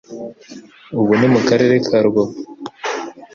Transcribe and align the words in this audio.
ubu 0.99 1.13
ni 1.19 1.27
mu 1.33 1.39
Karere 1.47 1.75
ka 1.87 1.97
Rubavu 2.03 2.39